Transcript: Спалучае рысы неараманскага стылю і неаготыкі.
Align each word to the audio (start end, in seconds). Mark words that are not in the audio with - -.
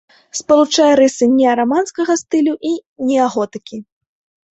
Спалучае 0.37 0.85
рысы 0.99 1.27
неараманскага 1.33 2.15
стылю 2.21 2.53
і 2.71 2.73
неаготыкі. 3.11 3.77